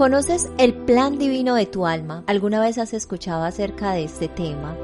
[0.00, 2.24] ¿Conoces el plan divino de tu alma?
[2.26, 4.74] ¿Alguna vez has escuchado acerca de este tema?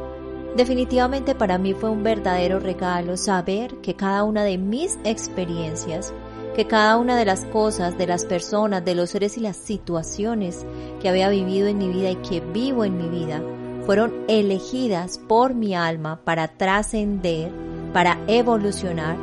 [0.58, 6.12] Definitivamente para mí fue un verdadero regalo saber que cada una de mis experiencias,
[6.54, 10.66] que cada una de las cosas, de las personas, de los seres y las situaciones
[11.00, 13.40] que había vivido en mi vida y que vivo en mi vida,
[13.86, 17.50] fueron elegidas por mi alma para trascender,
[17.94, 19.16] para evolucionar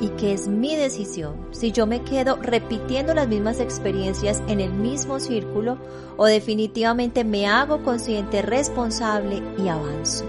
[0.00, 4.72] y que es mi decisión si yo me quedo repitiendo las mismas experiencias en el
[4.72, 5.78] mismo círculo
[6.16, 10.24] o definitivamente me hago consciente, responsable y avanzo.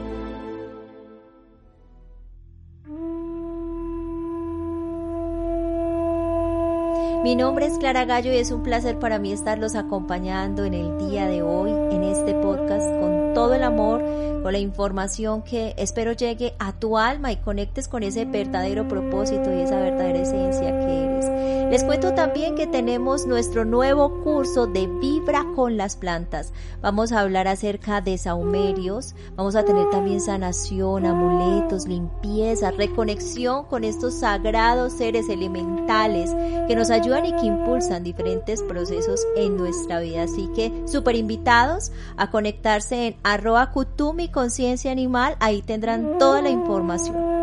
[7.23, 10.98] Mi nombre es Clara Gallo y es un placer para mí estarlos acompañando en el
[10.98, 14.04] día de hoy en este podcast con todo el amor
[14.42, 19.54] con la información que espero llegue a tu alma y conectes con ese verdadero propósito
[19.54, 21.39] y esa verdadera esencia que eres.
[21.70, 26.52] Les cuento también que tenemos nuestro nuevo curso de Vibra con las plantas.
[26.81, 33.84] Vamos a hablar acerca de saumerios, vamos a tener también sanación, amuletos, limpieza, reconexión con
[33.84, 36.31] estos sagrados seres elementales
[36.67, 40.23] que nos ayudan y que impulsan diferentes procesos en nuestra vida.
[40.23, 46.50] Así que súper invitados a conectarse en arroba kutumi conciencia animal, ahí tendrán toda la
[46.50, 47.39] información.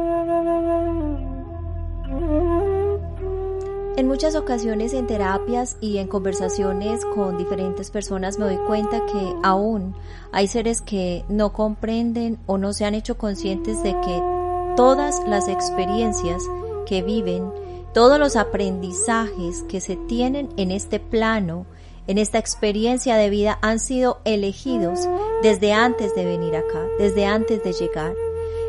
[3.96, 9.34] En muchas ocasiones en terapias y en conversaciones con diferentes personas me doy cuenta que
[9.42, 9.94] aún
[10.32, 14.22] hay seres que no comprenden o no se han hecho conscientes de que
[14.76, 16.42] todas las experiencias
[16.84, 17.50] que viven,
[17.94, 21.64] todos los aprendizajes que se tienen en este plano,
[22.06, 25.08] en esta experiencia de vida han sido elegidos
[25.42, 28.12] desde antes de venir acá, desde antes de llegar.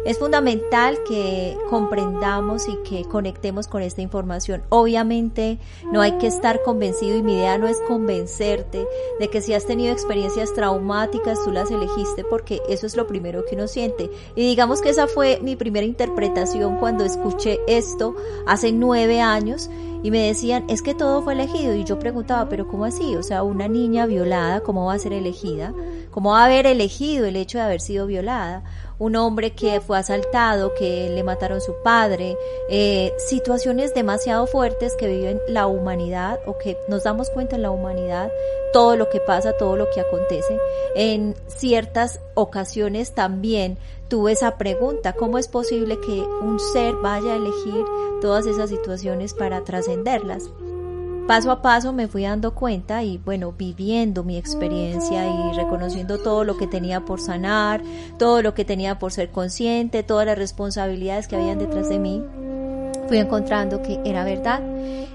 [0.08, 4.64] Es fundamental que comprendamos y que conectemos con esta información.
[4.70, 5.60] Obviamente
[5.92, 8.88] no hay que estar convencido y mi idea no es convencerte
[9.20, 13.44] de que si has tenido experiencias traumáticas tú las elegiste porque eso es lo primero
[13.44, 14.10] que uno siente.
[14.34, 19.70] Y digamos que esa fue mi primera interpretación cuando escuché esto hace nueve años
[20.04, 21.76] y me decían, es que todo fue elegido.
[21.76, 23.16] Y yo preguntaba, pero ¿cómo así?
[23.16, 25.74] O sea, una niña violada, ¿cómo va a ser elegida?
[26.12, 28.64] ¿Cómo va a haber elegido el hecho de haber sido violada?
[29.00, 32.38] Un hombre que fue asaltado, que le mataron su padre,
[32.70, 37.72] eh, situaciones demasiado fuertes que viven la humanidad o que nos damos cuenta en la
[37.72, 38.32] humanidad,
[38.74, 40.60] todo lo que pasa, todo lo que acontece.
[40.96, 47.38] En ciertas ocasiones también tuve esa pregunta, ¿cómo es posible que un ser vaya a
[47.38, 47.86] elegir
[48.22, 50.50] todas esas situaciones para trascenderlas?
[51.28, 56.46] Paso a paso me fui dando cuenta y bueno, viviendo mi experiencia y reconociendo todo
[56.46, 57.82] lo que tenía por sanar,
[58.18, 62.24] todo lo que tenía por ser consciente, todas las responsabilidades que habían detrás de mí,
[63.08, 64.62] fui encontrando que era verdad.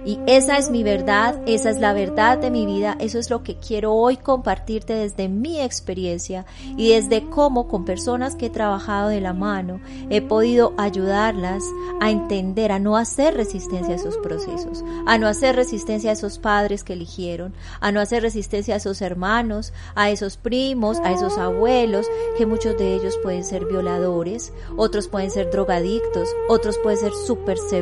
[0.04, 3.44] Y esa es mi verdad, esa es la verdad de mi vida, eso es lo
[3.44, 6.44] que quiero hoy compartirte desde mi experiencia
[6.76, 9.80] y desde cómo con personas que he trabajado de la mano
[10.10, 11.62] he podido ayudarlas
[12.00, 16.40] a entender, a no hacer resistencia a esos procesos, a no hacer resistencia a esos
[16.40, 21.38] padres que eligieron, a no hacer resistencia a esos hermanos, a esos primos, a esos
[21.38, 27.12] abuelos, que muchos de ellos pueden ser violadores, otros pueden ser drogadictos, otros pueden ser
[27.12, 27.81] súper severos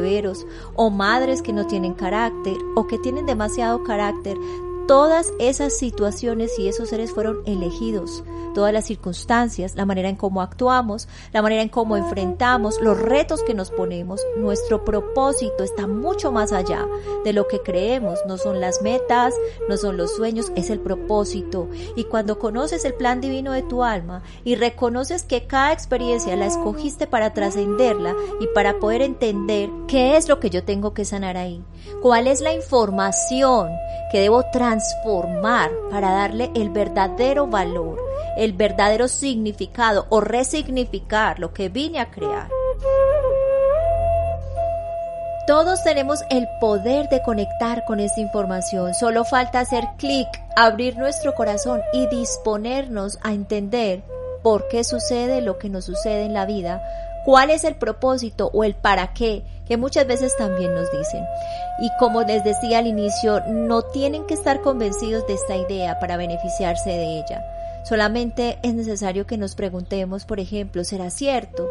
[0.75, 4.37] o madres que no tienen carácter o que tienen demasiado carácter
[4.91, 8.25] todas esas situaciones y esos seres fueron elegidos,
[8.55, 13.45] todas las circunstancias, la manera en cómo actuamos, la manera en cómo enfrentamos, los retos
[13.45, 16.89] que nos ponemos, nuestro propósito está mucho más allá
[17.25, 19.33] de lo que creemos, no son las metas,
[19.69, 21.69] no son los sueños, es el propósito.
[21.95, 26.47] Y cuando conoces el plan divino de tu alma y reconoces que cada experiencia la
[26.47, 31.37] escogiste para trascenderla y para poder entender qué es lo que yo tengo que sanar
[31.37, 31.65] ahí,
[32.01, 33.69] cuál es la información
[34.13, 37.99] que debo transformar, para darle el verdadero valor,
[38.37, 42.49] el verdadero significado o resignificar lo que vine a crear.
[45.49, 51.35] Todos tenemos el poder de conectar con esta información, solo falta hacer clic, abrir nuestro
[51.35, 54.05] corazón y disponernos a entender
[54.45, 56.81] por qué sucede lo que nos sucede en la vida
[57.25, 61.25] cuál es el propósito o el para qué, que muchas veces también nos dicen.
[61.81, 66.17] Y como les decía al inicio, no tienen que estar convencidos de esta idea para
[66.17, 67.45] beneficiarse de ella.
[67.85, 71.69] Solamente es necesario que nos preguntemos, por ejemplo, ¿será cierto?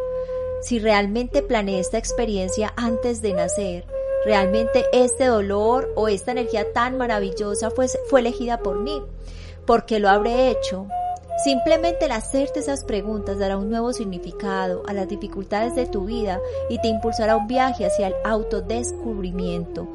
[0.62, 3.84] Si realmente planeé esta experiencia antes de nacer,
[4.24, 9.04] realmente este dolor o esta energía tan maravillosa fue, fue elegida por mí,
[9.66, 10.88] porque lo habré hecho,
[11.44, 16.39] Simplemente el hacerte esas preguntas dará un nuevo significado a las dificultades de tu vida
[16.69, 19.88] y te impulsará un viaje hacia el autodescubrimiento.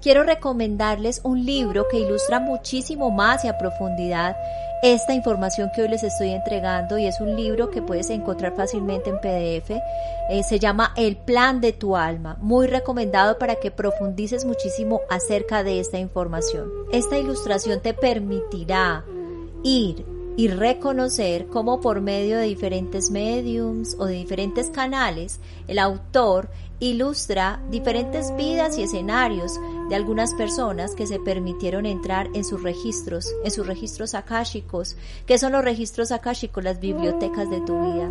[0.00, 4.36] quiero recomendarles un libro que ilustra muchísimo más y a profundidad
[4.82, 9.10] esta información que hoy les estoy entregando y es un libro que puedes encontrar fácilmente
[9.10, 9.70] en PDF.
[10.30, 15.64] Eh, se llama El plan de tu alma, muy recomendado para que profundices muchísimo acerca
[15.64, 16.70] de esta información.
[16.92, 19.04] Esta ilustración te permitirá
[19.64, 26.48] ir y reconocer cómo por medio de diferentes mediums o de diferentes canales el autor
[26.80, 29.58] ilustra diferentes vidas y escenarios
[29.88, 34.96] de algunas personas que se permitieron entrar en sus registros, en sus registros akáshicos.
[35.26, 36.62] ¿Qué son los registros akáshicos?
[36.62, 38.10] Las bibliotecas de tu vida.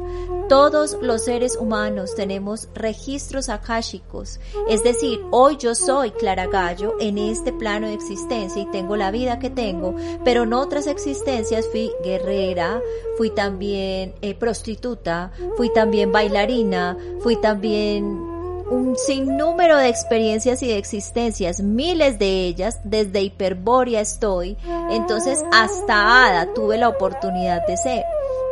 [0.49, 4.39] Todos los seres humanos tenemos registros akáshicos.
[4.67, 9.11] Es decir, hoy yo soy Clara Gallo en este plano de existencia y tengo la
[9.11, 12.81] vida que tengo, pero en otras existencias fui guerrera,
[13.17, 18.26] fui también eh, prostituta, fui también bailarina, fui también
[18.69, 24.57] un sinnúmero de experiencias y de existencias, miles de ellas, desde Hiperbórea estoy,
[24.89, 28.03] entonces hasta Ada tuve la oportunidad de ser.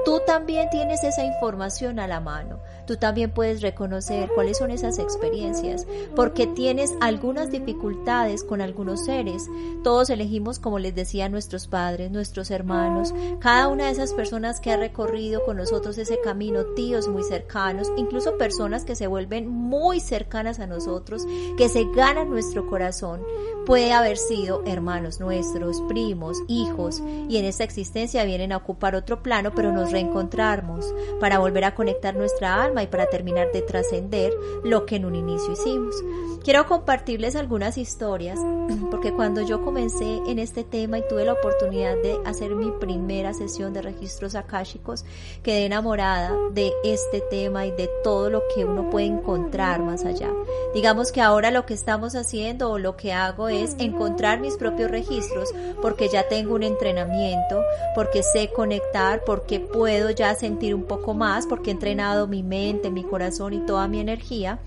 [0.05, 4.99] Tú también tienes esa información a la mano tú también puedes reconocer cuáles son esas
[4.99, 5.85] experiencias,
[6.15, 9.47] porque tienes algunas dificultades con algunos seres.
[9.83, 14.71] Todos elegimos, como les decía, nuestros padres, nuestros hermanos, cada una de esas personas que
[14.71, 19.99] ha recorrido con nosotros ese camino, tíos muy cercanos, incluso personas que se vuelven muy
[19.99, 21.25] cercanas a nosotros,
[21.57, 23.21] que se ganan nuestro corazón,
[23.65, 29.23] puede haber sido hermanos nuestros, primos, hijos, y en esta existencia vienen a ocupar otro
[29.23, 34.33] plano, pero nos reencontramos para volver a conectar nuestra alma y para terminar de trascender
[34.63, 35.95] lo que en un inicio hicimos.
[36.43, 38.39] Quiero compartirles algunas historias
[38.91, 43.33] porque cuando yo comencé en este tema y tuve la oportunidad de hacer mi primera
[43.33, 45.05] sesión de registros akáshicos,
[45.41, 50.29] quedé enamorada de este tema y de todo lo que uno puede encontrar más allá.
[50.73, 54.91] Digamos que ahora lo que estamos haciendo o lo que hago es encontrar mis propios
[54.91, 55.49] registros
[55.81, 57.63] porque ya tengo un entrenamiento,
[57.95, 62.64] porque sé conectar, porque puedo ya sentir un poco más, porque he entrenado mi mente,
[62.91, 64.59] mi corazón y toda mi energía.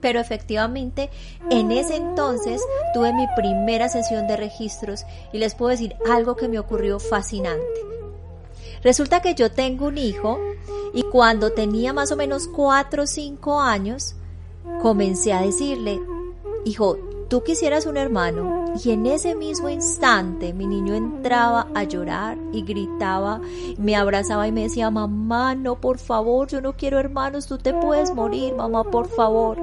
[0.00, 1.10] Pero efectivamente,
[1.50, 2.60] en ese entonces
[2.92, 7.64] tuve mi primera sesión de registros y les puedo decir algo que me ocurrió fascinante.
[8.82, 10.38] Resulta que yo tengo un hijo
[10.92, 14.14] y cuando tenía más o menos 4 o 5 años,
[14.82, 16.00] comencé a decirle,
[16.66, 16.98] hijo,
[17.34, 18.74] tú quisieras un hermano.
[18.84, 23.40] Y en ese mismo instante mi niño entraba a llorar y gritaba,
[23.76, 27.74] me abrazaba y me decía, mamá, no, por favor, yo no quiero hermanos, tú te
[27.74, 29.58] puedes morir, mamá, por favor.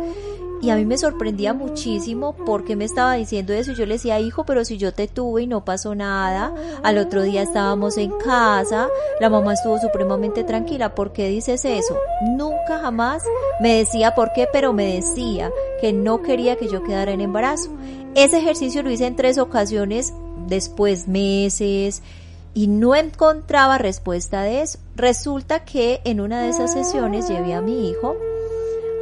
[0.62, 3.72] Y a mí me sorprendía muchísimo porque me estaba diciendo eso.
[3.72, 6.54] Y yo le decía, hijo, pero si yo te tuve y no pasó nada.
[6.84, 8.88] Al otro día estábamos en casa,
[9.20, 10.94] la mamá estuvo supremamente tranquila.
[10.94, 11.98] ¿Por qué dices eso?
[12.38, 13.24] Nunca jamás
[13.60, 15.50] me decía por qué, pero me decía
[15.82, 17.72] que no quería que yo quedara en embarazo.
[18.16, 20.14] Ese ejercicio lo hice en tres ocasiones,
[20.48, 22.04] después meses,
[22.54, 24.80] y no encontraba respuesta de eso.
[24.96, 28.16] Resulta que en una de esas sesiones llevé a mi hijo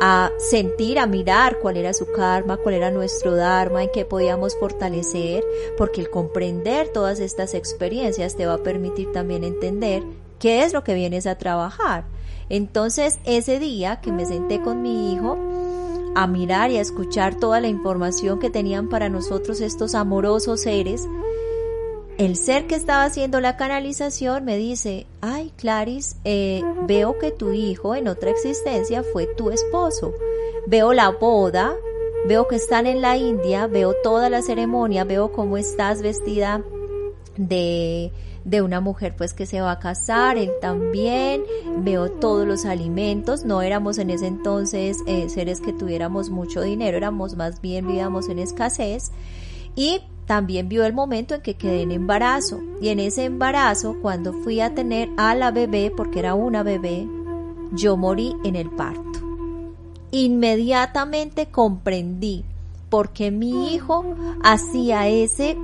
[0.01, 4.57] a sentir, a mirar cuál era su karma, cuál era nuestro dharma, en qué podíamos
[4.57, 5.43] fortalecer,
[5.77, 10.03] porque el comprender todas estas experiencias te va a permitir también entender
[10.39, 12.05] qué es lo que vienes a trabajar.
[12.47, 15.37] Entonces, ese día que me senté con mi hijo,
[16.15, 21.07] a mirar y a escuchar toda la información que tenían para nosotros estos amorosos seres,
[22.17, 27.53] el ser que estaba haciendo la canalización me dice, ay Claris, eh, veo que tu
[27.53, 30.13] hijo en otra existencia fue tu esposo.
[30.67, 31.73] Veo la boda,
[32.27, 36.61] veo que están en la India, veo toda la ceremonia, veo cómo estás vestida
[37.39, 38.11] de,
[38.43, 41.43] de una mujer pues que se va a casar, él también,
[41.77, 46.97] veo todos los alimentos, no éramos en ese entonces eh, seres que tuviéramos mucho dinero,
[46.97, 49.11] éramos más bien vivíamos en escasez
[49.75, 54.33] y también vio el momento en que quedé en embarazo y en ese embarazo cuando
[54.33, 57.07] fui a tener a la bebé porque era una bebé
[57.71, 59.19] yo morí en el parto.
[60.11, 62.43] Inmediatamente comprendí
[62.89, 64.03] por qué mi hijo
[64.43, 65.55] hacía ese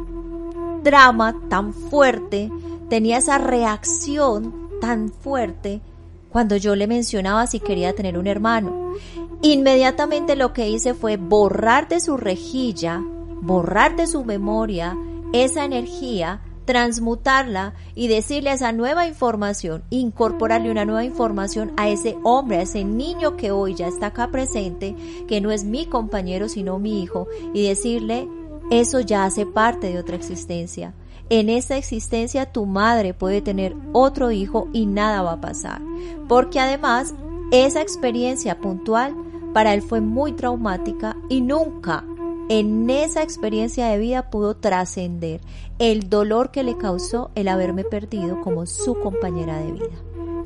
[0.86, 2.50] drama tan fuerte
[2.90, 5.82] tenía esa reacción tan fuerte
[6.30, 8.94] cuando yo le mencionaba si quería tener un hermano.
[9.42, 13.02] Inmediatamente lo que hice fue borrar de su rejilla
[13.46, 14.98] borrar de su memoria
[15.34, 22.58] esa energía, transmutarla y decirle esa nueva información, incorporarle una nueva información a ese hombre,
[22.58, 24.96] a ese niño que hoy ya está acá presente,
[25.28, 28.28] que no es mi compañero sino mi hijo, y decirle,
[28.72, 30.94] eso ya hace parte de otra existencia.
[31.30, 35.82] En esta existencia tu madre puede tener otro hijo y nada va a pasar,
[36.28, 37.16] porque además
[37.52, 39.16] esa experiencia puntual
[39.54, 42.04] para él fue muy traumática y nunca
[42.48, 45.42] en esa experiencia de vida pudo trascender
[45.80, 49.86] el dolor que le causó el haberme perdido como su compañera de vida.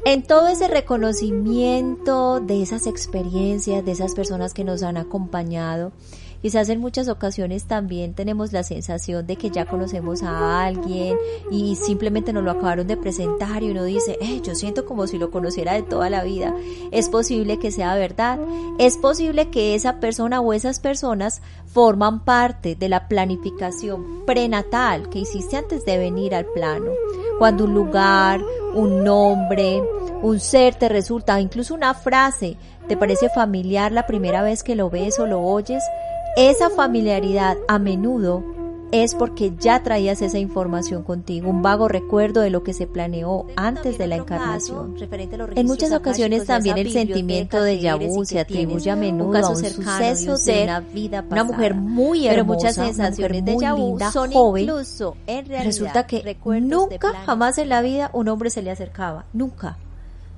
[0.05, 5.91] En todo ese reconocimiento de esas experiencias, de esas personas que nos han acompañado,
[6.41, 11.17] Quizás en muchas ocasiones también tenemos la sensación de que ya conocemos a alguien
[11.51, 15.17] y simplemente nos lo acabaron de presentar y uno dice, eh, yo siento como si
[15.17, 16.55] lo conociera de toda la vida.
[16.91, 18.39] Es posible que sea verdad.
[18.77, 25.19] Es posible que esa persona o esas personas forman parte de la planificación prenatal que
[25.19, 26.91] hiciste antes de venir al plano.
[27.37, 28.41] Cuando un lugar,
[28.73, 29.81] un nombre,
[30.21, 34.89] un ser te resulta, incluso una frase, te parece familiar la primera vez que lo
[34.89, 35.83] ves o lo oyes,
[36.35, 38.43] esa familiaridad a menudo
[38.91, 43.45] es porque ya traías esa información contigo, un vago recuerdo de lo que se planeó
[43.55, 44.95] antes de la encarnación.
[45.55, 50.37] En muchas ocasiones también el sentimiento de Yahoo se atribuye a menudo a un suceso
[50.37, 55.15] de una, vida una mujer muy hermosa, pero muchas sensaciones de Yahoo son joven, incluso
[55.27, 59.77] en realidad, resulta que nunca jamás en la vida un hombre se le acercaba, nunca.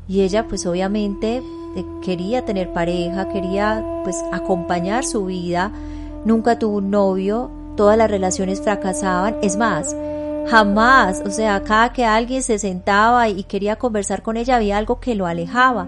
[0.08, 1.42] Y ella pues obviamente
[2.02, 5.72] quería tener pareja, quería pues acompañar su vida,
[6.26, 9.96] nunca tuvo un novio, todas las relaciones fracasaban, es más,
[10.50, 15.00] jamás, o sea, cada que alguien se sentaba y quería conversar con ella había algo
[15.00, 15.88] que lo alejaba.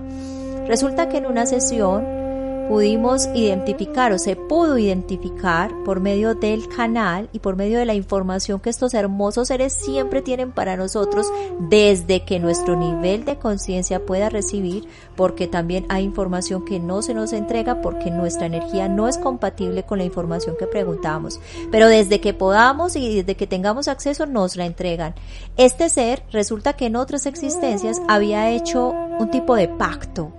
[0.67, 2.22] Resulta que en una sesión
[2.67, 7.93] pudimos identificar o se pudo identificar por medio del canal y por medio de la
[7.93, 14.05] información que estos hermosos seres siempre tienen para nosotros desde que nuestro nivel de conciencia
[14.05, 19.07] pueda recibir, porque también hay información que no se nos entrega porque nuestra energía no
[19.07, 21.39] es compatible con la información que preguntamos.
[21.71, 25.15] Pero desde que podamos y desde que tengamos acceso nos la entregan.
[25.57, 28.89] Este ser resulta que en otras existencias había hecho
[29.19, 30.31] un tipo de pacto.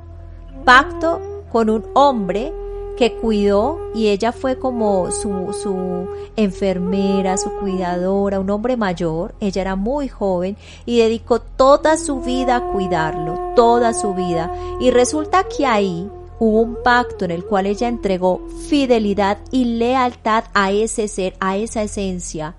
[0.65, 2.53] Pacto con un hombre
[2.97, 9.63] que cuidó y ella fue como su, su enfermera, su cuidadora, un hombre mayor, ella
[9.63, 14.53] era muy joven y dedicó toda su vida a cuidarlo, toda su vida.
[14.81, 20.47] Y resulta que ahí hubo un pacto en el cual ella entregó fidelidad y lealtad
[20.55, 22.57] a ese ser, a esa esencia.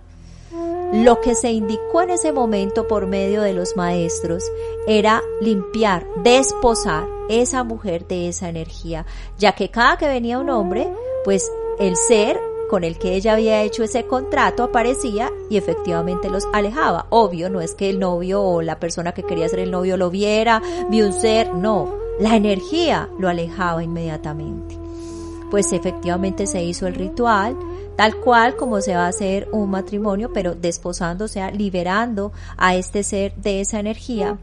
[0.94, 4.44] Lo que se indicó en ese momento por medio de los maestros
[4.88, 9.06] era limpiar, desposar esa mujer de esa energía,
[9.38, 10.88] ya que cada que venía un hombre,
[11.24, 12.40] pues el ser
[12.70, 17.08] con el que ella había hecho ese contrato aparecía y efectivamente los alejaba.
[17.10, 20.10] Obvio, no es que el novio o la persona que quería ser el novio lo
[20.10, 24.78] viera, vio un ser, no, la energía lo alejaba inmediatamente.
[25.52, 27.56] Pues efectivamente se hizo el ritual,
[27.96, 32.76] tal cual como se va a hacer un matrimonio, pero desposando, o sea, liberando a
[32.76, 34.38] este ser de esa energía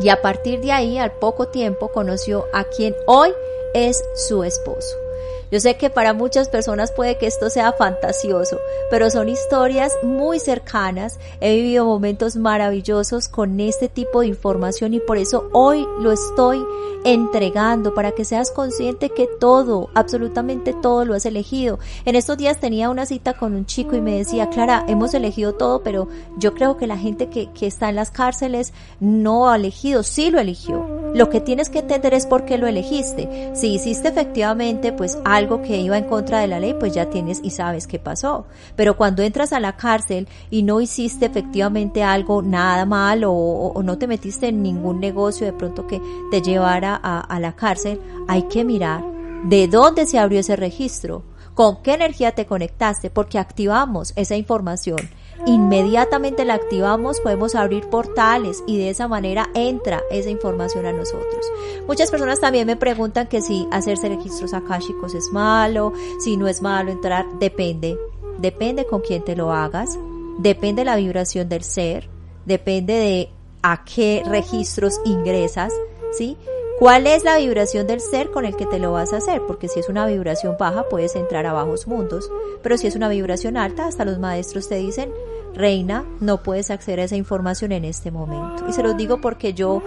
[0.00, 3.30] y a partir de ahí, al poco tiempo, conoció a quien hoy
[3.74, 5.03] es su esposo.
[5.50, 8.58] Yo sé que para muchas personas puede que esto sea fantasioso,
[8.90, 11.18] pero son historias muy cercanas.
[11.40, 16.64] He vivido momentos maravillosos con este tipo de información y por eso hoy lo estoy
[17.04, 21.78] entregando para que seas consciente que todo, absolutamente todo lo has elegido.
[22.04, 25.54] En estos días tenía una cita con un chico y me decía, Clara, hemos elegido
[25.54, 26.08] todo, pero
[26.38, 30.30] yo creo que la gente que, que está en las cárceles no ha elegido, sí
[30.30, 30.93] lo eligió.
[31.14, 33.52] Lo que tienes que entender es por qué lo elegiste.
[33.54, 37.38] Si hiciste efectivamente pues algo que iba en contra de la ley, pues ya tienes
[37.40, 38.46] y sabes qué pasó.
[38.74, 43.96] Pero cuando entras a la cárcel y no hiciste efectivamente algo nada mal o, no
[43.96, 46.00] te metiste en ningún negocio de pronto que
[46.32, 49.04] te llevara a, a la cárcel, hay que mirar
[49.44, 51.22] de dónde se abrió ese registro,
[51.54, 54.98] con qué energía te conectaste, porque activamos esa información
[55.46, 61.46] inmediatamente la activamos, podemos abrir portales y de esa manera entra esa información a nosotros.
[61.86, 66.62] Muchas personas también me preguntan que si hacerse registros akáshicos es malo, si no es
[66.62, 67.98] malo entrar, depende.
[68.38, 69.98] Depende con quién te lo hagas,
[70.38, 72.08] depende la vibración del ser,
[72.44, 73.30] depende de
[73.62, 75.72] a qué registros ingresas,
[76.12, 76.36] ¿sí?
[76.78, 79.42] ¿Cuál es la vibración del ser con el que te lo vas a hacer?
[79.46, 82.28] Porque si es una vibración baja puedes entrar a bajos mundos,
[82.62, 85.12] pero si es una vibración alta, hasta los maestros te dicen,
[85.54, 88.68] reina, no puedes acceder a esa información en este momento.
[88.68, 89.82] Y se los digo porque yo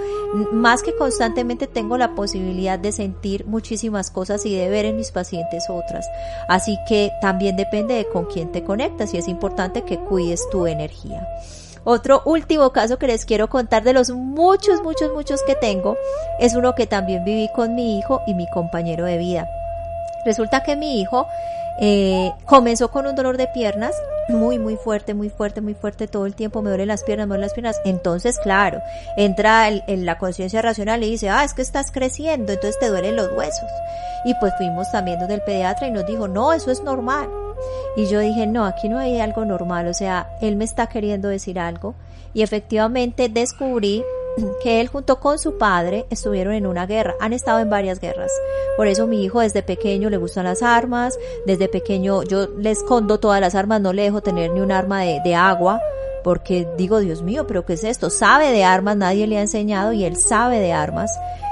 [0.53, 5.11] más que constantemente tengo la posibilidad de sentir muchísimas cosas y de ver en mis
[5.11, 6.07] pacientes otras.
[6.47, 10.67] Así que también depende de con quién te conectas y es importante que cuides tu
[10.67, 11.27] energía.
[11.89, 15.95] Otro último caso que les quiero contar de los muchos, muchos, muchos que tengo
[16.37, 19.47] es uno que también viví con mi hijo y mi compañero de vida.
[20.25, 21.27] Resulta que mi hijo
[21.79, 23.95] eh, comenzó con un dolor de piernas
[24.27, 27.35] muy, muy fuerte, muy fuerte, muy fuerte todo el tiempo, me duelen las piernas, me
[27.35, 27.79] duelen las piernas.
[27.85, 28.81] Entonces, claro,
[29.15, 33.15] entra en la conciencia racional y dice, ah, es que estás creciendo, entonces te duelen
[33.15, 33.69] los huesos.
[34.25, 37.29] Y pues fuimos también donde el pediatra y nos dijo, no, eso es normal.
[37.95, 41.27] Y yo dije, no, aquí no hay algo normal, o sea, él me está queriendo
[41.29, 41.95] decir algo.
[42.33, 44.03] Y efectivamente descubrí
[44.63, 48.31] que él junto con su padre estuvieron en una guerra, han estado en varias guerras.
[48.75, 53.19] Por eso mi hijo desde pequeño le gustan las armas, desde pequeño yo le escondo
[53.19, 55.81] todas las armas, no le dejo tener ni un arma de, de agua,
[56.23, 58.09] porque digo, Dios mío, pero ¿qué es esto?
[58.09, 61.09] Sabe de armas, nadie le ha enseñado y él sabe de armas.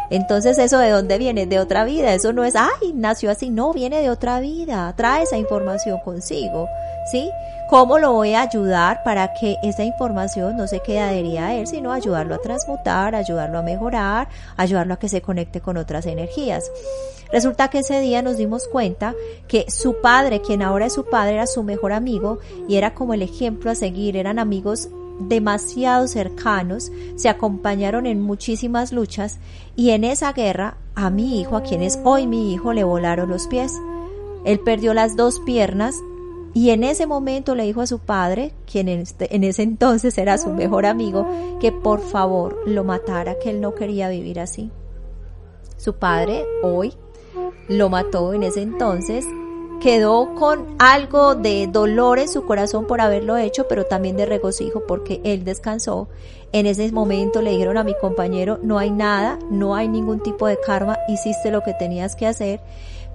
[0.09, 1.45] Entonces, ¿eso de dónde viene?
[1.45, 2.13] De otra vida.
[2.13, 3.49] Eso no es, ay, nació así.
[3.49, 4.93] No, viene de otra vida.
[4.95, 6.67] Trae esa información consigo.
[7.11, 7.29] ¿Sí?
[7.69, 11.65] ¿Cómo lo voy a ayudar para que esa información no se quede adherida a él,
[11.65, 16.71] sino ayudarlo a transmutar, ayudarlo a mejorar, ayudarlo a que se conecte con otras energías?
[17.31, 19.15] Resulta que ese día nos dimos cuenta
[19.47, 23.15] que su padre, quien ahora es su padre, era su mejor amigo y era como
[23.15, 29.39] el ejemplo a seguir, eran amigos demasiado cercanos, se acompañaron en muchísimas luchas
[29.75, 33.29] y en esa guerra a mi hijo, a quien es hoy mi hijo, le volaron
[33.29, 33.73] los pies.
[34.45, 35.95] Él perdió las dos piernas
[36.53, 40.17] y en ese momento le dijo a su padre, quien en, este, en ese entonces
[40.17, 41.27] era su mejor amigo,
[41.59, 44.71] que por favor lo matara, que él no quería vivir así.
[45.77, 46.93] Su padre hoy
[47.67, 49.25] lo mató en ese entonces
[49.79, 54.83] quedó con algo de dolor en su corazón por haberlo hecho, pero también de regocijo
[54.87, 56.07] porque él descansó.
[56.51, 60.47] En ese momento le dijeron a mi compañero, no hay nada, no hay ningún tipo
[60.47, 62.61] de karma, hiciste lo que tenías que hacer.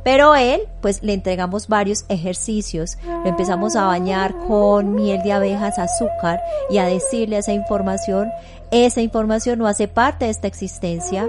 [0.03, 5.79] Pero él, pues le entregamos varios ejercicios, lo empezamos a bañar con miel de abejas,
[5.79, 6.41] azúcar
[6.71, 8.31] y a decirle esa información,
[8.71, 11.29] esa información no hace parte de esta existencia,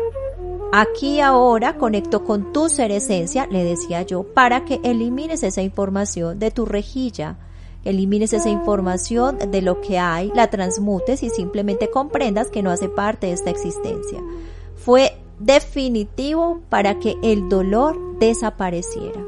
[0.73, 6.39] Aquí ahora conecto con tu ser esencia, le decía yo, para que elimines esa información
[6.39, 7.35] de tu rejilla,
[7.83, 12.87] elimines esa información de lo que hay, la transmutes y simplemente comprendas que no hace
[12.87, 14.19] parte de esta existencia.
[14.77, 19.25] Fue definitivo para que el dolor desapareciera.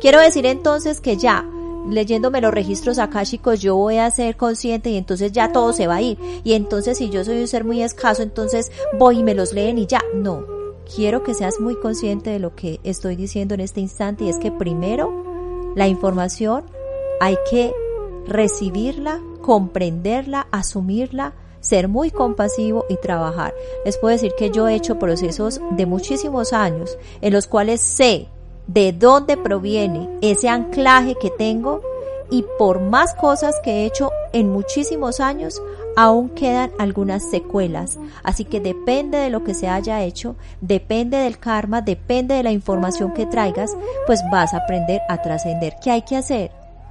[0.00, 1.44] Quiero decir entonces que ya
[1.88, 5.96] leyéndome los registros akáshicos yo voy a ser consciente y entonces ya todo se va
[5.96, 6.18] a ir.
[6.44, 9.78] Y entonces si yo soy un ser muy escaso, entonces voy y me los leen
[9.78, 10.00] y ya.
[10.14, 10.44] No,
[10.92, 14.38] quiero que seas muy consciente de lo que estoy diciendo en este instante y es
[14.38, 16.64] que primero la información
[17.20, 17.72] hay que
[18.26, 23.54] recibirla, comprenderla, asumirla, ser muy compasivo y trabajar.
[23.84, 28.28] Les puedo decir que yo he hecho procesos de muchísimos años en los cuales sé
[28.66, 31.80] de dónde proviene ese anclaje que tengo
[32.30, 35.62] y por más cosas que he hecho en muchísimos años,
[35.96, 37.98] aún quedan algunas secuelas.
[38.22, 42.52] Así que depende de lo que se haya hecho, depende del karma, depende de la
[42.52, 43.76] información que traigas,
[44.06, 45.76] pues vas a aprender a trascender.
[45.82, 46.50] ¿Qué hay que hacer?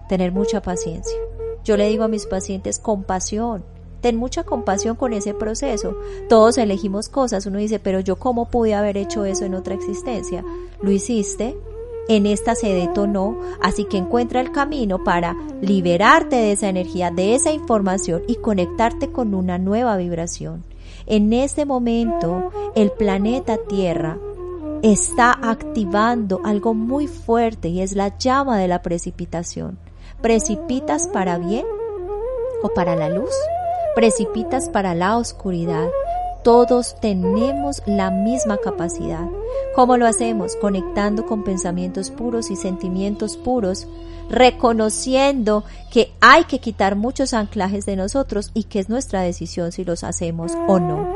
[0.10, 1.18] Tener mucha paciencia.
[1.63, 3.63] Yo le digo a mis pacientes compasión.
[4.02, 5.96] Ten mucha compasión con ese proceso.
[6.28, 7.46] Todos elegimos cosas.
[7.46, 10.44] Uno dice, pero yo cómo pude haber hecho eso en otra existencia.
[10.82, 11.56] Lo hiciste,
[12.08, 17.36] en esta se detonó, así que encuentra el camino para liberarte de esa energía, de
[17.36, 20.63] esa información y conectarte con una nueva vibración.
[21.06, 24.18] En este momento, el planeta Tierra
[24.82, 29.78] está activando algo muy fuerte y es la llama de la precipitación.
[30.22, 31.66] ¿Precipitas para bien
[32.62, 33.34] o para la luz?
[33.96, 35.88] ¿Precipitas para la oscuridad?
[36.43, 39.25] Todos tenemos la misma capacidad.
[39.75, 40.58] ¿Cómo lo hacemos?
[40.58, 43.88] Conectando con pensamientos puros y sentimientos puros,
[44.29, 49.86] reconociendo que hay que quitar muchos anclajes de nosotros y que es nuestra decisión si
[49.86, 51.08] los hacemos o no.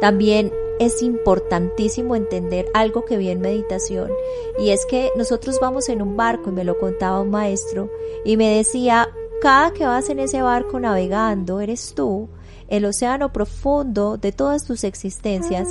[0.00, 4.10] También es importantísimo entender algo que vi en meditación
[4.58, 7.90] y es que nosotros vamos en un barco y me lo contaba un maestro
[8.24, 9.08] y me decía,
[9.42, 12.28] cada que vas en ese barco navegando eres tú,
[12.70, 15.68] el océano profundo de todas tus existencias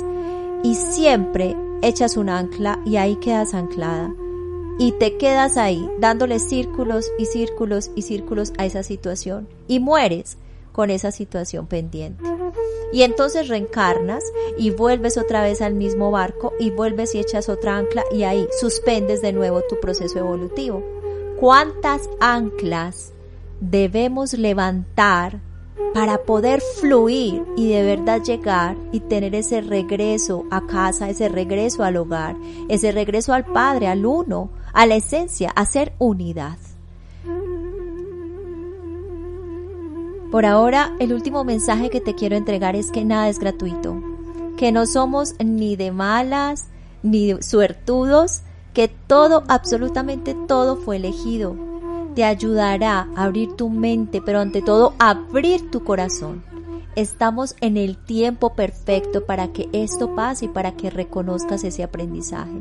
[0.62, 4.14] y siempre echas un ancla y ahí quedas anclada.
[4.78, 10.38] Y te quedas ahí dándole círculos y círculos y círculos a esa situación y mueres
[10.72, 12.22] con esa situación pendiente.
[12.92, 14.24] Y entonces reencarnas
[14.58, 18.46] y vuelves otra vez al mismo barco y vuelves y echas otra ancla y ahí
[18.58, 20.82] suspendes de nuevo tu proceso evolutivo.
[21.38, 23.12] ¿Cuántas anclas
[23.60, 25.40] debemos levantar
[25.94, 31.82] para poder fluir y de verdad llegar y tener ese regreso a casa, ese regreso
[31.82, 32.36] al hogar,
[32.68, 36.58] ese regreso al Padre, al uno, a la esencia, a ser unidad.
[40.30, 44.00] Por ahora, el último mensaje que te quiero entregar es que nada es gratuito,
[44.56, 46.68] que no somos ni de malas,
[47.02, 51.56] ni suertudos, que todo, absolutamente todo fue elegido,
[52.14, 56.42] te ayudará a abrir tu mente, pero ante todo abrir tu corazón.
[56.96, 62.58] Estamos en el tiempo perfecto para que esto pase y para que reconozcas ese aprendizaje.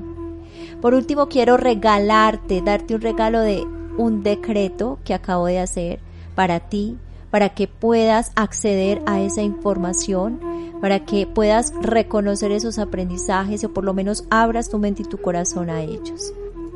[0.82, 3.66] Por último, quiero regalarte, darte un regalo de
[3.98, 6.00] un decreto que acabo de hacer
[6.36, 6.98] para ti,
[7.32, 10.40] para que puedas acceder a esa información,
[10.80, 15.18] para que puedas reconocer esos aprendizajes o por lo menos abras tu mente y tu
[15.18, 16.34] corazón a ellos.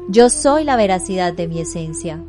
[0.10, 2.22] Yo soy la veracidad de mi esencia.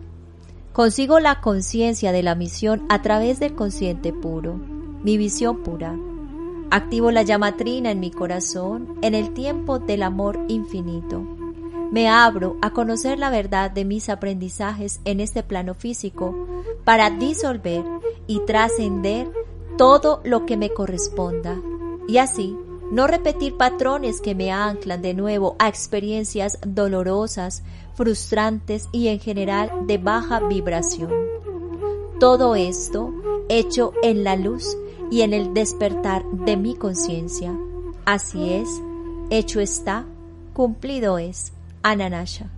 [0.74, 4.54] Consigo la conciencia de la misión a través del consciente puro,
[5.04, 5.96] mi visión pura.
[6.68, 11.22] Activo la llamatrina en mi corazón en el tiempo del amor infinito.
[11.92, 16.34] Me abro a conocer la verdad de mis aprendizajes en este plano físico
[16.82, 17.84] para disolver
[18.26, 19.30] y trascender
[19.78, 21.56] todo lo que me corresponda
[22.08, 22.56] y así
[22.94, 29.88] no repetir patrones que me anclan de nuevo a experiencias dolorosas, frustrantes y en general
[29.88, 31.11] de baja vibración.
[32.20, 33.12] Todo esto
[33.48, 34.76] hecho en la luz
[35.11, 37.52] y en el despertar de mi conciencia.
[38.04, 38.68] Así es,
[39.28, 40.07] hecho está,
[40.52, 41.52] cumplido es.
[41.83, 42.48] Ananasha.